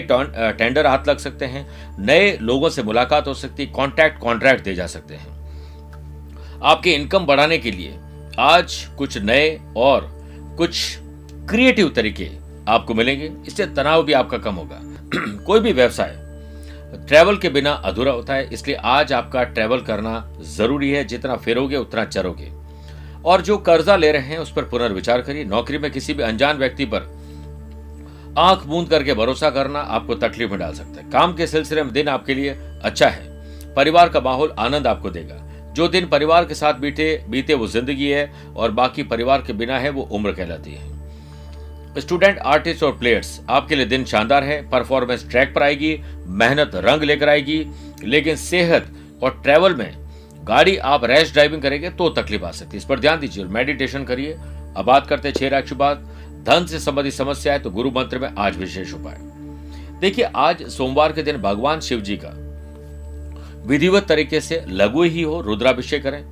टेंडर 0.58 0.86
हाथ 0.86 1.08
लग 1.08 1.18
सकते 1.18 1.44
हैं, 1.44 1.66
नए 1.98 2.36
लोगों 2.40 2.68
से 2.70 2.82
मुलाकात 2.82 3.26
हो 3.26 3.34
सकती 3.34 3.64
है 3.64 3.72
कॉन्ट्रैक्ट 3.72 4.20
कॉन्ट्रैक्ट 4.20 4.64
दे 4.64 4.74
जा 4.74 4.86
सकते 4.86 5.14
हैं। 5.14 6.60
आपकी 6.64 6.92
इनकम 6.92 7.26
बढ़ाने 7.26 7.58
के 7.58 7.70
लिए 7.70 7.98
आज 8.40 8.76
कुछ 8.98 9.18
नए 9.18 9.60
और 9.76 10.08
कुछ 10.58 10.98
क्रिएटिव 11.48 11.88
तरीके 11.88 12.30
आपको 12.68 12.94
मिलेंगे, 12.94 13.32
इससे 13.46 13.66
तनाव 13.66 14.02
भी 14.02 14.12
आपका 14.12 14.38
कम 14.38 14.54
होगा। 14.54 14.80
कोई 15.46 15.60
भी 15.60 15.72
व्यवसाय 15.72 16.18
ट्रैवल 17.08 17.36
के 17.36 17.48
बिना 17.48 17.70
अधूरा 17.72 18.12
होता 18.12 18.34
है, 18.34 18.48
इसलिए 18.52 18.76
आज 18.76 19.12
आपका 19.12 19.42
ट्रैवल 19.44 19.80
करना 19.80 20.26
ज़रूरी 20.46 20.90
है, 20.90 21.04
जितना 21.04 21.36
फिरोगे 21.36 21.76
उतना 21.76 22.04
चरोगे। 22.04 22.61
और 23.24 23.40
जो 23.40 23.56
कर्जा 23.58 23.96
ले 23.96 24.12
रहे 24.12 24.22
हैं, 24.22 24.38
उस 24.38 24.52
पर 24.52 24.62
पुनर्विचार 24.62 25.20
करिए। 25.22 25.44
नौकरी 25.44 25.78
में 25.78 25.90
किसी 25.90 26.14
भी 26.14 26.22
अनजान 26.22 26.56
व्यक्ति 26.56 26.84
पर 26.84 27.10
आँख 28.38 28.64
बूंद 28.66 28.88
करके 28.88 29.14
भरोसा 29.14 29.50
करना 29.50 29.80
आपको 29.80 30.14
तकलीफ़ 30.14 30.50
में 30.50 30.58
डाल 30.58 30.74
सकता 30.74 31.00
है। 31.00 31.10
काम 31.10 31.34
के 31.34 31.46
सिलसिले 31.46 31.82
में 31.82 31.92
दिन 31.92 32.08
आपके 32.08 32.34
लिए 32.34 32.56
अच्छा 32.82 33.08
है। 33.08 33.74
परिवार 33.74 34.08
का 34.08 34.20
माहौल 34.20 34.54
आनंद 34.58 34.86
आपको 34.86 35.10
देगा। 35.10 35.36
जो 35.72 35.88
दिन 35.88 36.06
परिवार 36.06 36.44
के 36.44 36.54
साथ 36.54 36.74
बीते 36.74 37.24
बीते 37.28 37.54
वो 37.54 37.66
ज़िंदगी 37.66 38.08
है 38.08 38.32
और 38.56 38.70
बाकी 38.70 39.02
परिवार 39.02 39.42
के 39.42 39.52
बिना 39.52 39.78
है, 39.78 39.90
वो 39.90 40.02
उम्र 40.02 40.32
कहलाती 40.32 40.70
है। 40.70 42.00
स्टूडेंट, 42.00 42.38
आर्टिस्ट 42.38 42.82
और 42.82 42.92
प्लेयर्स, 42.92 43.40
आपके 43.50 43.74
लिए 43.74 43.86
दिन 43.86 44.04
शानदार 44.04 44.44
है। 44.44 44.60
परफॉर्मेंस 44.70 45.28
ट्रैक 45.30 45.54
पर 45.54 45.62
आएगी, 45.62 45.98
मेहनत 46.26 46.70
रंग 46.74 47.02
लेकर 47.02 47.28
आएगी, 47.28 47.66
लेकिन 48.04 48.36
सेहत 48.36 48.86
और 49.22 49.40
ट्रैवल 49.42 49.74
में 49.74 50.01
गाड़ी 50.44 50.76
आप 50.76 51.04
रैश 51.04 51.32
ड्राइविंग 51.32 51.62
करेंगे 51.62 51.90
तो 51.90 52.08
तकलीफ़ 52.08 52.44
आ 52.44 52.50
सकती 52.50 52.70
है। 52.70 52.76
इस 52.76 52.84
पर 52.84 53.00
ध्यान 53.00 53.20
दीजिए 53.20 53.44
और 53.44 53.50
मेडिटेशन 53.50 54.04
करिए। 54.04 54.32
अब 54.76 54.84
बात 54.86 55.06
करते 55.06 55.28
हैं 55.28 55.34
छह 55.34 55.48
राशि 55.48 55.74
बात। 55.74 55.98
धन 56.46 56.66
से 56.66 56.78
संबंधित 56.78 57.12
समस्या 57.12 57.52
है 57.52 57.58
तो 57.58 57.70
गुरु 57.70 57.90
मंत्र 57.90 58.18
में 58.18 58.28
आज 58.38 58.56
विशेष 58.56 58.94
उपाय। 58.94 59.18
देखिए, 60.00 60.24
आज 60.24 60.62
सोमवार 60.68 61.12
के 61.12 61.22
दिन 61.22 61.36
भगवान 61.36 61.80
शिव 61.80 62.00
जी 62.00 62.16
का 62.16 62.30
विधिवत 63.66 64.06
तरीके 64.06 64.40
से 64.40 64.64
लघु 64.68 65.02
ही 65.02 65.22
हो, 65.22 65.40
रुद्राभिषेक 65.40 66.02
करें। 66.02 66.24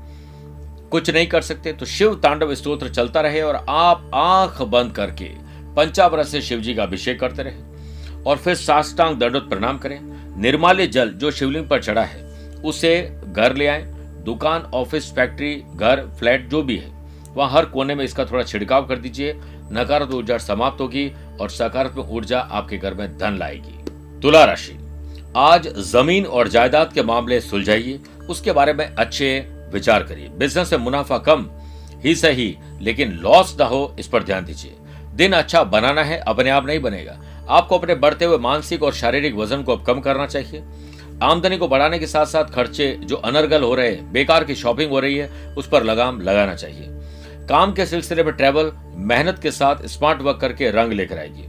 कुछ 0.91 1.11
नहीं 1.11 1.27
कर 1.27 1.43
सकते 1.43 1.73
तो 1.73 1.87
शिव 1.87 2.15
तांडव 2.15 2.55
स्त्रोत्र 2.55 2.89
चलता 2.89 3.21
रहे 3.21 3.43
और 3.43 3.65
आप 3.69 4.11
आँख 4.15 4.63
बंद 4.63 4.93
करके 4.93 5.29
पंचावरत 5.75 6.27
से 6.27 6.41
शिव 6.41 6.61
जी 6.61 6.75
का 6.75 6.83
अभिषेक 6.83 7.21
करते 7.21 7.43
रहे। 7.43 8.23
और 8.23 8.37
फिर 8.37 8.55
साष्टांग 8.55 9.17
दंडोत 9.17 9.49
प्रणाम 9.49 9.79
करें। 9.79 9.99
निर्माल्य 10.41 10.87
जल 10.87 11.11
जो 11.11 11.31
शिवलिंग 11.31 11.69
पर 11.69 11.83
चढ़ा 11.83 12.03
है, 12.03 12.23
उसे 12.65 12.93
घर 13.29 13.55
ले 13.57 13.67
आए। 13.67 13.83
दुकान, 14.25 14.63
ऑफ़िस, 14.75 15.13
फैक्ट्री, 15.13 15.55
घर, 15.75 16.07
फ्लैट 16.19 16.49
जो 16.49 16.63
भी 16.63 16.77
है, 16.77 16.91
वहाँ 17.35 17.51
हर 17.51 17.65
कोने 17.65 17.95
में 17.95 18.05
इसका 18.05 18.25
थोड़ा 18.25 18.43
छिड़काव 18.43 18.87
कर 18.87 18.99
दीजिए। 18.99 19.33
नकारात्मक 19.73 20.15
ऊर्जा 20.15 20.39
समाप्त 20.39 20.81
होगी 20.81 21.11
और 21.41 21.51
सकारात्मक 21.51 22.09
ऊर्जा 22.11 22.41
आपके 22.41 22.77
घर 22.77 22.95
में 22.95 23.19
धन 23.19 23.37
लाएगी। 23.39 24.21
तुला 24.21 24.45
राशि। 24.45 24.79
आज 25.37 25.69
ज़मीन 25.79 26.27
और 26.27 26.49
जायदाद 26.49 26.93
के 26.93 27.03
मामले 27.03 27.41
सुलझाइए। 27.41 28.01
उसके 28.29 28.53
बारे 28.53 28.73
में 28.73 28.85
अच्छे 28.87 29.39
विचार 29.73 30.03
करिए। 30.03 30.29
बिज़नेस 30.29 30.73
में 30.73 30.81
मुनाफा 30.81 31.19
कम 31.19 31.47
ही 32.05 32.15
सही, 32.15 32.57
लेकिन 32.81 33.13
लॉस 33.13 33.57
ना 33.61 33.65
हो, 33.65 33.95
इस 33.99 34.07
पर 34.07 34.23
ध्यान 34.23 34.45
दीजिए। 34.45 34.77
दिन 35.15 35.33
अच्छा 35.33 35.63
बनाना 35.65 36.03
है, 36.03 36.19
अपने 36.19 36.51
आप 36.51 36.67
नहीं 36.67 36.81
बनेगा। 36.81 37.19
आपको 37.49 37.79
अपने 37.79 37.95
बढ़ते 37.95 38.25
हुए 38.25 38.39
मानसिक 38.39 38.83
और 38.83 38.93
शारीरिक 38.93 39.35
वज़न 39.35 39.63
को 39.63 39.77
अब 39.77 39.85
कम 39.85 40.01
करना 40.01 40.27
चाहिए। 40.27 40.63
आमदनी 41.23 41.57
को 41.57 41.69
बढ़ाने 41.69 41.99
के 41.99 42.07
साथ 42.07 42.27
साथ 42.27 42.45
खर्चे 42.45 42.99
जो 43.03 43.17
अनर्गल 43.17 43.63
हो 43.63 43.75
रहे 43.75 43.89
हैं, 43.89 44.13
बेकार 44.13 44.45
की 44.45 44.55
शॉपिंग 44.55 44.91
हो 44.91 45.01
रही 45.01 45.17
है, 45.17 45.55
उस 45.59 45.69
पर 45.69 45.85
लगाम 45.85 46.21
लगाना 46.21 46.55
चाहिए। 46.55 46.87
काम 47.49 47.73
के 47.73 47.87
सिलसिले 47.87 48.25
में 48.25 48.33
ट्रेवल, 48.35 48.73
मेहनत 48.95 49.39
के 49.39 49.51
साथ 49.51 49.87
स्मार्ट 49.87 50.23
वर्क 50.23 50.39
करके 50.41 50.71
रंग 50.71 50.93
लेकर 50.93 51.19
आएगी 51.19 51.47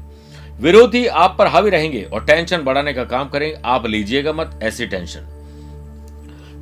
विरोधी 0.60 1.06
आप 1.08 1.36
पर 1.40 1.48
हावी 1.48 1.70
रहेंगे 1.70 2.04
और 2.04 2.26
टेंशन 2.26 2.58
बढ़ाने 2.58 2.94
का 2.94 3.04
काम 3.04 3.30
करेंगे 3.30 3.62
आप 3.66 3.88
लीजिएगा 3.88 4.34
मत, 4.34 4.60
ऐसी 4.64 4.88
टेंशन। 4.88 5.28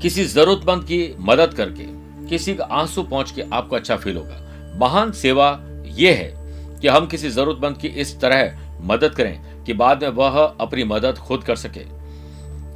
किसी 0.01 0.25
जरूरतमंद 0.25 0.83
की 0.83 1.15
मदद 1.19 1.53
करके, 1.53 1.85
किसी 2.27 2.53
का 2.55 2.63
आँसू 2.63 3.03
पहुँच 3.03 3.31
के 3.31 3.43
आपको 3.53 3.75
अच्छा 3.75 3.95
फील 3.95 4.17
होगा। 4.17 4.41
महान 4.75 5.11
सेवा 5.11 5.59
यह 5.85 6.15
है 6.15 6.33
कि 6.79 6.87
हम 6.87 7.07
किसी 7.07 7.29
जरूरतमंद 7.29 7.77
की 7.77 7.87
इस 7.87 8.19
तरह 8.21 8.59
मदद 8.81 9.09
करें 9.09 9.63
कि 9.63 9.73
बाद 9.73 10.03
में 10.03 10.09
वह 10.09 10.57
अपनी 10.59 10.83
मदद 10.83 11.17
खुद 11.17 11.43
कर 11.43 11.55
सके। 11.55 11.98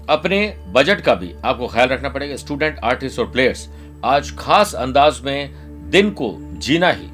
अपने 0.10 0.38
बजट 0.68 1.02
का 1.02 1.14
भी 1.16 1.34
आपको 1.46 1.68
ख्याल 1.68 1.88
रखना 1.90 2.10
पड़ेगा। 2.10 2.36
स्टूडेंट 2.36 2.80
आर्टिस्ट 2.84 3.20
और 3.20 3.30
प्लेयर्स 3.32 3.68
आज 4.06 4.32
खास 4.38 4.74
अंदाज 4.76 5.20
में 5.22 5.90
दिन 5.92 6.10
को 6.12 6.36
जीना 6.58 6.90
ही 6.92 7.08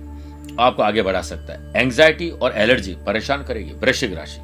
आपको 0.59 0.83
आगे 0.83 1.01
बढ़ा 1.01 1.21
सकता 1.21 1.53
है। 1.53 1.71
एंग्जाइटी 1.75 2.29
और 2.29 2.53
एलर्जी 2.53 2.95
परेशान 3.07 3.43
करेगी 3.43 3.73
वृश्चिक 3.73 4.13
राशि। 4.13 4.41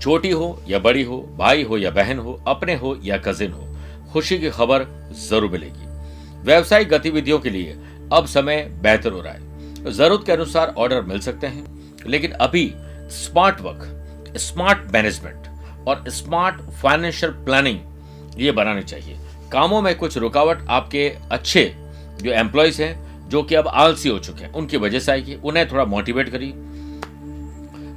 छोटी 0.00 0.30
हो 0.30 0.62
या 0.68 0.78
बड़ी 0.78 1.02
हो, 1.02 1.20
भाई 1.38 1.62
हो 1.62 1.78
या 1.78 1.90
बहन 1.90 2.18
हो, 2.18 2.40
अपने 2.46 2.74
हो 2.74 2.98
या 3.04 3.16
कजिन 3.18 3.52
हो, 3.52 3.66
खुशी 4.12 4.38
की 4.38 4.50
खबर 4.50 4.86
ज़रूर 5.20 5.50
मिलेगी। 5.50 5.86
व्यवसायिक 6.44 6.88
गतिविधियों 6.88 7.38
के 7.38 7.50
लिए 7.50 7.76
अब 8.12 8.26
समय 8.26 8.62
बेहतर 8.82 9.12
हो 9.12 9.20
रहा 9.20 9.32
है। 9.32 9.92
ज़रूरत 9.92 10.26
के 10.26 10.32
अनुसार 10.32 10.74
ऑर्डर 10.78 11.02
मिल 11.02 11.20
सकते 11.20 11.46
हैं, 11.46 11.64
लेकिन 12.06 12.30
अभी 12.40 12.72
स्मार्ट 13.12 13.60
वर्क 13.60 14.36
स्मार्ट 14.38 14.92
मैनेजमेंट 14.92 15.46
और 15.88 16.04
स्मार्ट 16.08 16.60
फाइनेंशियल 16.70 17.32
प्लानिंग 17.32 17.78
ये 18.38 18.52
बनानी 18.52 18.82
चाहिए। 18.82 19.18
कामों 19.52 19.82
में 19.82 19.94
कुछ 19.94 20.18
रुकावट 20.18 20.58
आपके 20.70 21.16
अच्छे 21.32 21.74
जो 22.22 22.30
एम्प्लॉयज़ 22.30 22.82
हैं, 22.82 23.28
जो 23.28 23.42
कि 23.42 23.54
अब 23.54 23.68
आलसी 23.68 24.08
हो 24.08 24.18
चुके 24.18 24.44
हैं, 24.44 24.52
उनकी 24.52 24.76
वजह 24.76 24.98
से 24.98 25.12
आएगी। 25.12 25.34
उन्हें 25.34 25.70
थोड़ा 25.72 25.84
मोटिवेट 25.84 26.28
करिए। 26.28 26.52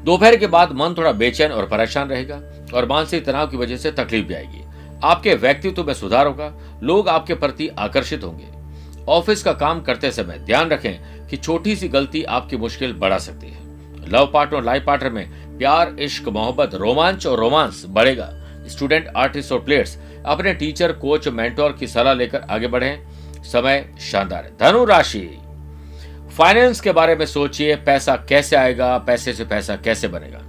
दोपहर 0.04 0.36
के 0.36 0.48
बाद 0.48 0.72
मन 0.72 0.96
थोड़ा 0.98 1.12
बेचैन 1.12 1.52
और 1.52 1.66
परेशान 1.66 2.10
रहेगा 2.10 2.42
और 2.74 2.86
मानसिक 2.86 3.26
तनाव 3.26 3.48
की 3.48 3.58
वजह 3.58 3.78
से 3.78 3.92
तकलीफ़ 3.92 4.26
भी 4.26 4.34
आएगी। 4.34 4.64
आपके 5.04 5.36
व्यक्तित्व 5.36 5.84
में 5.84 5.94
सुधार 5.94 6.28
होगा, 6.28 6.80
लोग 6.84 7.10
आपके 7.10 7.34
प्रति 7.34 7.68
आकर्षित 7.68 8.24
होंगे। 8.24 8.48
ऑफ़िस 9.08 9.44
का 9.44 9.54
काम 9.54 9.82
करते 9.82 10.12
समय 10.12 10.38
ध्यान 10.38 10.70
रखें 10.70 11.28
कि 11.28 11.38
छोटी 11.38 11.76
सी 11.76 11.88
गलती 11.88 12.24
आपकी 12.24 12.58
मुश्किल 12.58 12.94
बढ़ा 12.94 13.18
सकती 13.18 13.48
है। 13.48 13.58
लव 14.10 14.32
पार्टनर, 14.34 14.64
लाइफ 14.64 14.84
पार्टनर 14.86 15.10
में 15.10 15.45
प्यार, 15.58 15.96
इश्क, 16.00 16.28
मोहब्बत, 16.28 16.76
रोमांच 16.76 17.28
और 17.28 17.40
रोमांस 17.40 17.86
बढ़ेगा। 17.90 18.30
स्टूडेंट, 18.68 19.08
आर्टिस्ट 19.18 19.52
और 19.52 19.60
प्लेयर्स, 19.60 19.98
अपने 20.26 20.54
टीचर, 20.54 20.92
कोच, 20.92 21.28
मेंटोर 21.28 21.72
की 21.72 21.88
सलाह 21.88 22.14
लेकर 22.14 22.42
आगे 22.42 22.68
बढ़े। 22.68 23.04
समय 23.42 23.96
शानदार 24.00 24.46
है। 24.46 24.52
धनु 24.62 24.86
राशि। 24.86 25.38
फाइनेंस 26.38 26.82
के 26.82 26.92
बारे 26.92 27.16
में 27.16 27.26
सोचिए, 27.26 27.76
पैसा 27.76 28.16
कैसे 28.16 28.56
आएगा, 28.56 28.98
पैसे 28.98 29.34
से 29.34 29.46
पैसा 29.46 29.76
कैसे 29.76 30.08
बनेगा। 30.08 30.40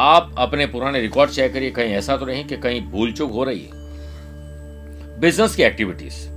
आप 0.00 0.34
अपने 0.38 0.66
पुराने 0.66 1.00
रिकॉर्ड 1.00 1.30
चेक 1.30 1.52
करिए, 1.52 1.70
कहीं 1.70 1.92
ऐसा 1.94 2.16
तो 2.16 2.26
नहीं 2.26 2.44
कि 2.44 2.56
कहीं 2.56 2.80
भूल 2.80 3.12
चूक 3.12 3.32
हो 3.32 3.44
रही 3.44 3.60
है। 3.60 3.84
बिज़नेस 5.20 5.54
की 5.56 5.62
एक्टिविटीज़, 5.62 6.28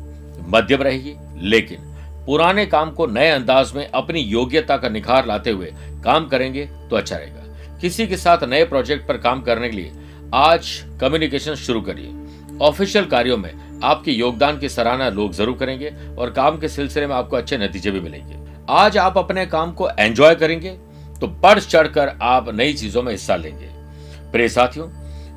मध्यम 0.48 0.82
रहेगी 0.82 1.14
लेकिन 1.48 1.78
पुराने 2.26 2.66
काम 2.66 2.92
को 2.92 3.06
नए 3.08 3.30
अंदाज 3.30 3.74
में 3.74 3.90
अपनी 3.92 4.20
योग्यता 4.20 4.78
का 4.78 4.90
निखार 4.90 5.26
लाते 5.26 5.50
हुए 5.50 5.74
काम 6.04 6.28
करेंगे 6.28 6.66
तो 6.90 6.96
अच्छा 6.96 7.16
रहेगा। 7.16 7.37
किसी 7.82 8.08
के 8.08 8.18
साथ 8.18 8.44
नए 8.44 8.64
प्रोजेक्ट 8.66 9.08
पर 9.08 9.18
काम 9.18 9.42
करने 9.42 9.70
के 9.70 9.76
लिए 9.76 9.92
आज 10.36 10.70
कम्युनिकेशन 11.02 11.56
शुरू 11.56 11.82
करिए। 11.82 12.58
ऑफिशियल 12.62 13.06
कार्यों 13.06 13.38
में 13.38 13.52
आपके 13.84 14.12
योगदान 14.12 14.58
की 14.60 14.70
सराहना 14.70 15.10
लोग 15.10 15.34
ज़रूर 15.34 15.58
करेंगे 15.58 15.94
और 16.18 16.30
काम 16.32 16.58
के 16.60 16.70
सिलसिले 16.70 17.08
में 17.08 17.16
आपको 17.16 17.36
अच्छे 17.36 17.58
नतीजे 17.58 17.92
भी 17.92 18.00
मिलेंगे। 18.00 18.36
आज 18.70 18.98
आप 18.98 19.18
अपने 19.18 19.46
काम 19.48 19.72
को 19.72 19.90
एंजॉय 19.90 20.36
करेंगे 20.36 20.78
तो 21.22 21.28
बढ़ 21.28 21.60
चढ़कर 21.60 22.18
आप 22.22 22.50
नई 22.50 22.74
चीज़ों 22.74 23.04
में 23.04 23.12
हिस्सा 23.12 23.36
लेंगे। 23.36 23.70
प्रिय 24.32 24.50
साथियों, 24.50 24.88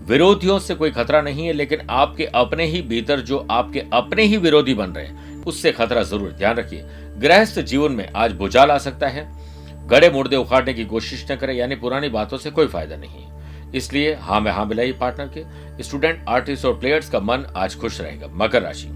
विरोधियों 0.07 0.59
से 0.59 0.75
कोई 0.75 0.91
खतरा 0.91 1.21
नहीं 1.23 1.47
है, 1.47 1.53
लेकिन 1.53 1.87
आपके 1.91 2.25
अपने 2.27 2.65
ही 2.67 2.81
भीतर 2.83 3.21
जो 3.21 3.47
आपके 3.51 3.83
अपने 3.93 4.23
ही 4.23 4.37
विरोधी 4.39 4.75
बन 4.75 4.91
रहे 4.91 5.05
हैं, 5.05 5.43
उससे 5.45 5.73
खतरा 5.73 6.03
ज़रूर 6.03 6.33
ध्यान 6.33 6.57
रखिए। 6.57 6.85
गृहस्थ 7.19 7.61
जीवन 7.61 7.93
में 7.93 8.09
आज 8.13 8.33
भूचाल 8.33 8.71
आ 8.71 8.79
सकता 8.79 9.09
है 9.09 9.29
गड़े 9.91 10.11
मुर्दे 10.11 10.37
उखाड़ने 10.37 10.75
की 10.75 10.85
कोशिश 10.85 11.27
न 11.31 11.37
करें, 11.37 11.55
यानी 11.55 11.75
पुरानी 11.77 12.09
बातों 12.09 12.39
से 12.39 12.51
कोई 12.51 12.67
फ़ायदा 12.67 12.97
नहीं। 12.97 13.27
इसलिए 13.75 14.15
हाँ 14.15 14.41
में 14.41 14.51
हाँ 14.53 14.65
मिलाइए 14.67 14.93
पार्टनर 14.93 15.31
के। 15.37 15.83
स्टूडेंट 15.83 16.25
आर्टिस्ट 16.29 16.65
और 16.65 16.79
प्लेयर्स 16.79 17.11
का 17.11 17.21
मन 17.21 17.47
आज 17.57 17.77
खुश 17.77 18.01
रहेगा। 18.01 18.27
मकर 18.35 18.63
राशि। 18.63 18.89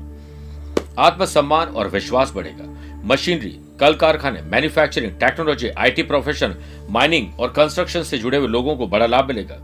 आत्मसम्मान 0.98 1.68
और 1.68 1.88
विश्वास 1.88 2.32
बढ़ेगा। 2.32 2.64
मशीनरी, 3.04 3.58
कल 3.80 3.94
कारखाने 3.94 4.42
manufacturing 4.42 5.12
technology 5.20 5.68
IT 5.68 6.02
profession 6.02 6.54
mining 6.90 7.40
और 7.40 7.52
कंस्ट्रक्शन 7.52 8.02
से 8.02 8.18
जुड़े 8.18 8.38
हुए 8.38 8.48
लोगों 8.48 8.76
को 8.76 8.86
बड़ा 8.86 9.06
लाभ 9.06 9.28
मिलेगा। 9.28 9.60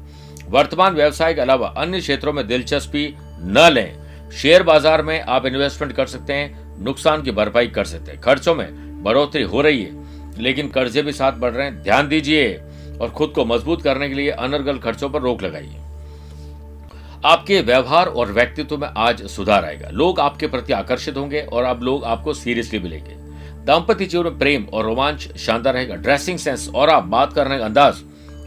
वर्तमान 0.48 0.94
व्यवसाय 0.94 1.34
के 1.34 1.40
अलावा 1.40 1.68
अन्य 1.78 2.00
क्षेत्रों 2.00 2.32
में 2.32 2.46
दिलचस्पी 2.46 3.06
न 3.38 3.68
लें। 3.72 4.30
शेयर 4.32 4.62
बाज़ार 4.62 5.02
में 5.02 5.20
आप 5.20 5.46
इन्वेस्टमेंट 5.46 5.92
कर 5.92 6.06
सकते 6.06 6.32
हैं, 6.32 6.78
नुकसान 6.80 7.22
की 7.22 7.30
भरपाई 7.30 7.66
कर 7.68 7.84
सकते 7.84 8.12
हैं। 8.12 8.20
खर्चों 8.20 8.54
में 8.54 9.02
बढ़ोतरी 9.02 9.42
हो 9.42 9.60
रही 9.60 9.82
है। 9.82 10.09
लेकिन 10.40 10.68
कर्जे 10.68 11.02
भी 11.02 11.12
साथ 11.12 11.32
बढ़ 11.32 11.52
रहे 11.52 11.66
हैं। 11.66 11.82
ध्यान 11.82 12.08
दीजिए 12.08 12.60
और 13.00 13.10
खुद 13.10 13.30
को 13.30 13.44
मज़बूत 13.44 13.82
करने 13.82 14.08
के 14.08 14.14
लिए 14.14 14.30
अनर्गल 14.30 14.78
खर्चों 14.78 15.10
पर 15.10 15.20
रोक 15.20 15.42
लगाइए। 15.42 15.76
आपके 17.24 17.60
व्यवहार 17.60 18.06
और 18.06 18.32
व्यक्तित्व 18.32 18.76
में 18.78 18.88
आज 18.96 19.22
सुधार 19.26 19.64
आएगा। 19.64 19.88
लोग 19.88 20.20
आपके 20.20 20.46
प्रति 20.46 20.72
आकर्षित 20.72 21.16
होंगे 21.16 21.40
और 21.42 21.64
अब 21.64 21.82
लोग 21.82 22.04
आपको 22.04 22.34
सीरियसली 22.34 22.78
मिलेंगे। 22.78 23.14
दाम्पत्य 23.64 24.06
जीवन 24.06 24.24
में 24.24 24.38
प्रेम 24.38 24.64
और 24.72 24.84
रोमांच 24.84 25.36
शानदार 25.36 25.74
रहेगा। 25.74 25.94
ड्रेसिंग 25.94 26.38
सेंस 26.38 26.70
और 26.74 26.90
आप 26.90 27.04
बात 27.04 27.32
करने 27.32 27.58
का 27.58 27.64
अंदाज 27.64 28.02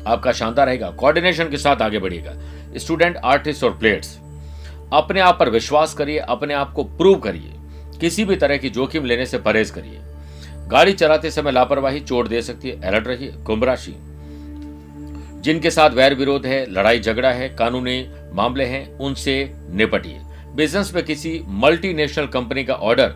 आपका 0.08 0.32
शानदार 0.32 0.68
रहेगा। 0.68 0.90
कोऑर्डिनेशन 0.90 1.50
के 1.50 1.58
साथ 1.58 1.82
आगे 1.82 2.00
बढ़िएगा। 2.00 2.34
स्टूडेंट, 2.78 3.18
आर्टिस्ट 3.18 3.64
और 3.64 3.78
प्लेयर्स, 3.78 4.18
अपने 4.94 5.20
आप 5.20 5.40
पर 5.40 5.50
विश्वास 5.50 5.94
करिए, 5.94 6.18
अपने 6.18 6.54
आप 6.54 6.74
को 6.74 6.84
प्रूव 6.84 7.20
करिए। 7.20 7.54
किसी 8.00 8.26
भी 8.26 8.36
तरह 8.36 8.58
की 8.58 8.70
जोखिम 8.70 9.06
लेने 9.06 9.26
से 9.26 9.38
परहेज 9.38 9.70
करिए। 9.70 10.00
गाड़ी 10.68 10.94
चलाते 10.94 11.32
समय 11.32 11.52
लापरवाही, 11.52 12.00
चोट 12.00 12.28
दे 12.28 12.42
सकती 12.42 12.70
है 12.70 12.82
अलर्ट 12.82 13.08
रहिए 13.08 13.32
कुंभ 13.46 13.64
राशि 13.64 13.96
जिनके 15.42 15.70
साथ 15.72 15.90
वैर 15.90 16.14
विरोध 16.16 16.46
है, 16.46 16.66
लड़ाई 16.72 17.00
झगड़ा 17.00 17.32
है, 17.32 17.50
कानूनी 17.50 18.06
मामले 18.34 18.66
हैं, 18.66 18.98
उनसे 18.98 19.52
निपटिए। 19.70 20.20
बिज़नेस 20.56 20.94
में 20.96 21.04
किसी 21.06 21.42
मल्टीनेशनल 21.48 22.28
कंपनी 22.28 22.64
का 22.64 22.74
ऑर्डर 22.74 23.14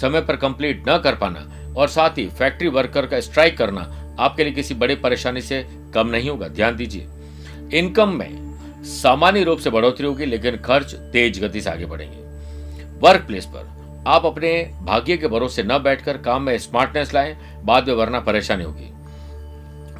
समय 0.00 0.20
पर 0.20 0.36
कंप्लीट 0.36 0.88
न 0.88 0.98
कर 0.98 1.14
पाना 1.14 1.46
और 1.76 1.88
साथ 1.88 2.18
ही 2.18 2.26
फैक्ट्री 2.28 2.68
वर्कर 2.68 3.06
का 3.06 3.20
स्ट्राइक 3.20 3.56
करना 3.58 3.80
आपके 4.20 4.44
लिए 4.44 4.52
किसी 4.52 4.74
बड़े 4.74 4.94
परेशानी 4.96 5.40
से 5.40 5.64
कम 5.94 6.08
नहीं 6.08 6.30
होगा। 6.30 6.48
ध्यान 6.48 6.76
दीजिए, 6.76 7.06
इनकम 7.78 8.08
में 8.08 8.82
सामान्य 8.84 9.42
रूप 9.44 9.58
से 9.58 9.70
बढ़ोतरी 9.70 10.06
होगी, 10.06 10.26
लेकिन 10.26 10.56
खर्च 10.56 10.94
तेज 11.12 11.42
गति 11.44 11.60
से 11.60 11.70
आगे 11.70 11.86
बढ़ेंगे। 11.86 12.18
वर्क 13.00 13.26
प्लेस 13.26 13.46
पर 13.46 13.79
आप 14.06 14.26
अपने 14.26 14.72
भाग्य 14.82 15.16
के 15.16 15.28
भरोसे 15.28 15.62
न 15.62 15.78
बैठकर 15.78 16.18
काम 16.18 16.42
में 16.42 16.58
स्मार्टनेस 16.58 17.14
लाएँ, 17.14 17.36
बाद 17.64 17.88
में 17.88 17.94
वरना 17.94 18.20
परेशानी 18.20 18.64
होगी। 18.64 18.90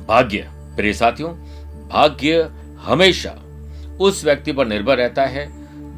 भाग्य, 0.07 0.49
प्रिय 0.49 0.93
साथियों, 0.93 1.33
भाग्य 1.89 2.51
हमेशा 2.79 3.35
उस 4.01 4.25
व्यक्ति 4.25 4.53
पर 4.53 4.67
निर्भर 4.67 4.97
रहता 4.97 5.23
है, 5.23 5.49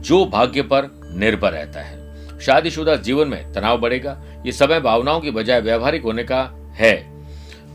जो 0.02 0.26
भाग्य 0.26 0.62
पर 0.62 1.00
निर्भर 1.14 1.52
रहता 1.52 1.80
है। 1.80 2.02
शादीशुदा 2.40 2.96
जीवन 2.96 3.28
में 3.28 3.52
तनाव 3.52 3.78
बढ़ेगा, 3.78 4.22
ये 4.46 4.52
समय 4.52 4.80
भावनाओं 4.80 5.20
की 5.20 5.30
बजाय 5.30 5.60
व्यवहारिक 5.60 6.02
होने 6.02 6.24
का 6.24 6.50
है। 6.74 7.11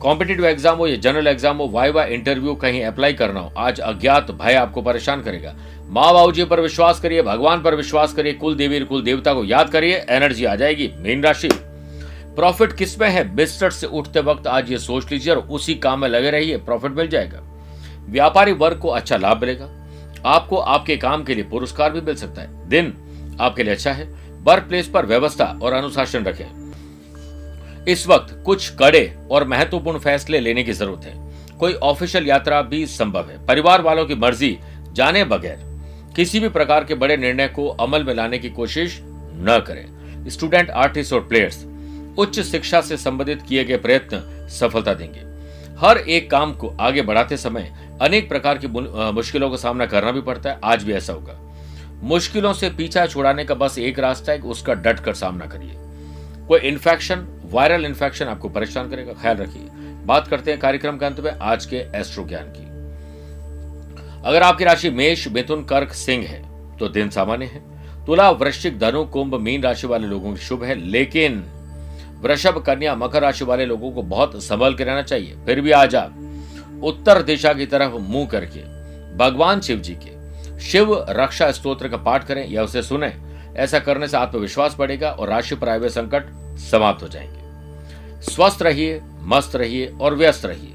कॉम्पिटेटिव 0.02 0.46
एग्ज़ाम 0.46 0.78
हो 0.78 0.88
या 0.88 0.96
जनरल 0.96 1.28
एग्ज़ाम 1.28 1.58
हो 1.58 1.68
वाइवा 1.68 2.04
इंटरव्यू 2.06 2.54
कहीं 2.56 2.84
अप्लाई 2.86 3.14
करना 3.14 3.40
हो, 3.40 3.52
आज 3.58 3.80
अज्ञात 3.80 4.30
भय 4.32 4.54
आपको 4.54 4.82
परेशान 4.82 5.22
करेगा। 5.22 5.56
माँ 5.90 6.14
बाबू 6.14 6.32
जी 6.32 6.44
पर 6.46 6.60
विश्वास 6.62 7.00
करिए, 7.00 7.22
भगवान 7.22 7.62
पर 7.62 7.76
विश्वास 7.76 8.14
करिए 8.14 8.34
कुल 8.34 8.56
देवी 8.56 8.80
कुल 8.82 9.02
देवता 9.04 9.34
को 9.34 9.44
याद 9.46 9.70
करिए 9.70 10.06
एनर्जी 10.10 10.46
आ 10.46 10.56
जाएगी, 10.56 10.92
मीन 10.98 11.24
राशि। 11.24 11.50
प्रॉफिट 12.36 12.74
किसमें 12.74 13.08
है? 13.10 13.24
बिस्तर 13.36 13.70
से 13.70 13.88
उठते 13.88 14.20
वक्त 14.22 14.48
आज 14.48 14.72
ये 14.72 14.78
सोच 14.78 15.12
लीजिए 15.12 15.34
और 15.34 15.40
उसी 15.40 15.76
काम 15.76 16.02
में 16.02 16.08
लगे 16.10 16.32
रहिए 16.32 16.58
प्रॉफिट 16.60 16.92
मिल 16.92 17.08
जाएगा। 17.08 17.42
व्यापारी 18.10 18.52
वर्ग 18.54 18.80
को 18.80 18.90
अच्छा 18.90 19.18
लाभ 19.18 19.42
मिलेगा। 19.42 19.70
आपको 20.26 20.58
आपके 20.58 20.98
काम 20.98 21.24
के 21.24 21.36
लिए 21.36 21.44
पुरस्कार 21.46 21.92
भी 21.92 22.02
मिल 22.02 22.16
सकता 22.16 22.42
है। 22.42 22.70
दिन 22.70 22.94
आपके 23.42 23.64
लिए 23.64 23.74
अच्छा 23.74 23.92
है। 23.92 24.08
वर्क 24.44 24.64
प्लेस 24.64 24.88
पर 24.88 25.06
व्यवस्था 25.06 25.46
और 25.64 25.74
अनुशासन 25.74 26.24
रखें। 26.24 26.46
इस 27.88 28.08
वक्त 28.08 28.42
कुछ 28.46 28.70
कड़े 28.76 29.18
और 29.32 29.48
महत्वपूर्ण 29.48 30.00
फैसले 30.00 30.40
लेने 30.40 30.64
की 30.64 30.74
ज़रूरत 30.74 31.06
है। 31.06 31.58
कोई 31.58 31.74
ऑफिशियल 31.74 32.28
यात्रा 32.28 32.62
भी 32.62 32.86
संभव 32.86 33.30
है। 33.30 33.46
परिवार 33.46 33.82
वालों 33.82 34.06
की 34.06 34.16
मर्ज़ी 34.16 34.58
जाने 34.94 35.24
बगैर। 35.24 35.60
किसी 36.16 36.40
भी 36.40 36.50
प्रकार 36.50 36.84
के 36.84 36.96
बड़े 36.96 37.18
निर्णय 37.18 37.48
को 37.48 37.68
अमल 37.68 38.04
में 38.04 38.14
लाने 38.14 38.38
की 38.38 38.50
कोशिश 38.50 39.00
न 39.02 39.64
करें। 39.68 40.30
स्टूडेंट, 40.30 40.70
आर्टिस्ट 40.70 41.14
और 41.14 41.22
प्लेयर्स 41.22 41.66
उच्च 42.18 42.40
शिक्षा 42.40 42.82
से 42.82 42.98
संबंधित 42.98 43.42
किए 43.42 43.64
गए 43.64 43.78
प्रयत्न 43.78 44.48
सफलता 44.50 44.94
देंगे। 44.94 45.26
हर 45.80 45.98
एक 45.98 46.30
काम 46.32 46.54
को 46.54 46.76
आगे 46.80 47.02
बढ़ाते 47.02 47.38
समय 47.38 47.74
अनेक 48.02 48.30
प्रकार 48.30 48.58
की 48.58 48.68
मुश्किलों 48.68 49.50
का 49.50 49.58
सामना 49.58 49.86
करना 49.86 50.12
भी 50.12 50.22
पड़ता 50.22 50.50
है। 50.50 50.60
आज 50.64 50.84
भी 50.84 50.94
ऐसा 50.94 51.14
होगा। 51.14 51.40
मुश्किलों 52.04 52.54
से 52.54 52.70
पीछा 52.70 53.06
छुड़ाने 53.08 53.46
का 53.46 53.56
बस 53.56 53.78
एक 53.80 54.00
रास्ता 54.00 54.32
है, 54.32 54.40
उसका 54.40 54.74
डट 54.74 55.00
कर 55.00 55.14
सामना 55.14 55.46
करिए। 55.46 55.74
कोई 56.48 56.60
इन्फेक्शन 56.60 57.26
वायरल 57.52 57.86
इन्फेक्शन 57.86 58.26
आपको 58.26 58.50
परेशान 58.50 58.90
करेगा। 58.90 59.14
ख्याल 59.14 59.38
रखिए। 59.38 59.70
बात 60.06 60.28
करते 60.28 60.52
हैं 60.52 60.60
कार्यक्रम 60.60 60.98
के 60.98 61.06
अंत 61.06 61.20
में, 61.20 61.32
आज 61.32 61.66
के 61.66 61.78
एस्ट्रो 61.96 62.24
ज्ञान 62.24 62.46
की। 62.48 62.66
अगर 64.26 64.44
आपकी 64.44 64.64
राशि 64.64 64.90
मेष, 64.90 65.28
मिथुन, 65.28 65.64
कर्क, 65.64 65.94
सिंह 65.94 66.26
है 66.26 66.78
तो 66.78 66.88
दिन 66.90 67.10
सामान्य 67.10 67.46
है। 67.46 68.06
तुला, 68.06 68.30
वृश्चिक, 68.32 68.80
धनु, 68.80 69.04
कुंभ, 69.06 69.36
मीन 69.36 69.64
राशि 69.64 69.88
वाले 69.88 70.08
लोगों 70.08 70.34
की 70.34 70.42
शुभ 70.42 70.64
है, 70.64 70.76
लेकिन 70.76 71.44
वृषभ, 72.22 72.58
कन्या, 72.58 72.96
मकर 72.96 73.22
राशि 73.22 73.46
वाले 73.46 73.66
लोगों 73.66 73.92
को 73.92 74.02
बहुत 74.02 74.44
संभल 74.44 74.76
के 74.76 74.84
रहना 74.84 75.02
चाहिए। 75.02 75.36
फिर 75.46 75.62
भी 75.62 75.72
आज 75.72 75.96
आप 75.96 76.82
उत्तर 76.84 77.22
दिशा 77.22 77.54
की 77.54 77.66
तरफ़ 77.66 77.94
मुँह 77.94 78.28
करके, 78.28 78.60
भगवान 79.18 79.62
शिव 79.62 79.80
जी 79.80 79.96
के 79.96 80.60
शिव 80.60 81.06
रक्षा 81.10 81.52
स्तोत्र 81.52 81.88
का 81.88 81.98
पाठ 81.98 82.28
करें 82.28 82.50
या 82.50 82.64
उसे 82.64 82.82
सुने। 82.82 83.14
ऐसा 83.56 83.80
करने 83.80 84.08
से 84.08 84.18
आत्मविश्वास 84.18 84.76
बढ़ेगा 84.80 85.12
और 85.12 85.30
राशि 85.30 85.56
पर 85.56 85.70
आए 85.70 85.78
हुए 85.78 85.90
संकट 85.90 86.26
समाप्त 86.58 87.04
हो 87.04 87.08
जाएँगे। 87.08 87.38
स्वस्थ 88.22 88.62
रहिए, 88.62 89.02
मस्त 89.20 89.56
रहिए 89.56 89.94
और 90.02 90.16
व्यस्त 90.16 90.46
रहिए। 90.46 90.74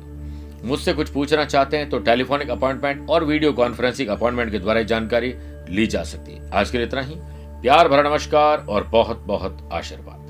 मुझसे 0.65 0.93
कुछ 0.93 1.11
पूछना 1.11 1.45
चाहते 1.45 1.77
हैं 1.77 1.91
तो 1.91 1.99
टेलीफोनिक 1.99 2.51
अपॉइंटमेंट 2.51 3.11
और 3.11 3.25
वीडियो 3.25 3.53
कॉन्फ्रेंसिंग 3.53 4.09
अपॉइंटमेंट 4.09 4.53
के 4.53 4.59
द्वारा 4.59 4.83
जानकारी 4.83 5.35
ली 5.69 5.87
जा 5.87 6.03
सकती 6.03 6.33
है। 6.33 6.51
आज 6.51 6.71
के 6.71 6.79
लिए 6.79 6.87
इतना 6.87 7.01
ही। 7.01 7.15
प्यार, 7.63 7.89
भरा 7.89 8.03
नमस्कार 8.03 8.67
और 8.69 8.85
बहुत 8.85 9.19
बहुत 9.19 9.69
आशीर्वाद। 9.73 10.22